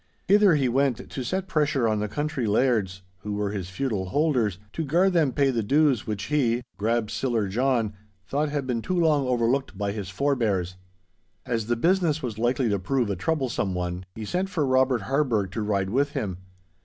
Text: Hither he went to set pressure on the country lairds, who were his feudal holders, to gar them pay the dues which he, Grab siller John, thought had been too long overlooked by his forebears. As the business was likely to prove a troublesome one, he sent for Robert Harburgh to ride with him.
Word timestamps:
Hither 0.27 0.55
he 0.55 0.67
went 0.67 1.11
to 1.11 1.23
set 1.23 1.47
pressure 1.47 1.87
on 1.87 1.99
the 1.99 2.07
country 2.07 2.47
lairds, 2.47 3.01
who 3.19 3.33
were 3.33 3.51
his 3.51 3.69
feudal 3.69 4.05
holders, 4.05 4.57
to 4.73 4.83
gar 4.83 5.11
them 5.11 5.31
pay 5.31 5.51
the 5.51 5.61
dues 5.61 6.07
which 6.07 6.23
he, 6.23 6.63
Grab 6.75 7.11
siller 7.11 7.47
John, 7.47 7.93
thought 8.25 8.49
had 8.49 8.65
been 8.65 8.81
too 8.81 8.99
long 8.99 9.27
overlooked 9.27 9.77
by 9.77 9.91
his 9.91 10.09
forebears. 10.09 10.75
As 11.45 11.67
the 11.67 11.75
business 11.75 12.23
was 12.23 12.39
likely 12.39 12.67
to 12.69 12.79
prove 12.79 13.11
a 13.11 13.15
troublesome 13.15 13.75
one, 13.75 14.03
he 14.15 14.25
sent 14.25 14.49
for 14.49 14.65
Robert 14.65 15.01
Harburgh 15.01 15.51
to 15.51 15.61
ride 15.61 15.91
with 15.91 16.13
him. 16.13 16.39